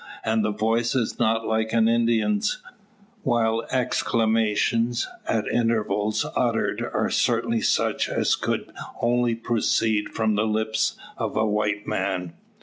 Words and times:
And 0.25 0.43
the 0.43 0.49
voice 0.51 0.95
is 0.95 1.19
not 1.19 1.45
like 1.45 1.73
an 1.73 1.87
Indian's, 1.87 2.57
while 3.21 3.67
exclamations, 3.71 5.07
at 5.27 5.47
intervals 5.47 6.25
uttered, 6.35 6.83
are 6.91 7.11
certainly 7.11 7.61
such 7.61 8.09
as 8.09 8.35
could 8.35 8.73
only 8.99 9.35
proceed 9.35 10.09
from 10.09 10.33
the 10.33 10.47
lips 10.47 10.97
of 11.19 11.37
a 11.37 11.45
white 11.45 11.85
man. 11.85 12.33